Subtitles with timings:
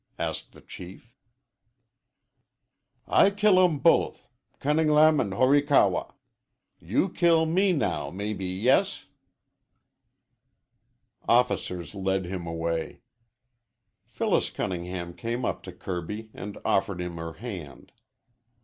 [0.17, 1.13] asked the Chief.
[3.07, 4.27] "I killum both
[4.59, 6.15] Cunnin'lam and Horikawa.
[6.79, 9.05] You kill me now maybe yes."
[11.29, 13.01] Officers led him away.
[14.07, 17.91] Phyllis Cunningham came up to Kirby and offered him her hand.